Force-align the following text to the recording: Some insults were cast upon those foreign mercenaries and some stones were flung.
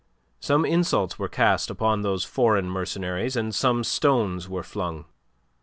Some 0.39 0.65
insults 0.65 1.19
were 1.19 1.27
cast 1.29 1.69
upon 1.69 2.01
those 2.01 2.23
foreign 2.25 2.71
mercenaries 2.71 3.35
and 3.35 3.53
some 3.53 3.83
stones 3.83 4.49
were 4.49 4.63
flung. 4.63 5.05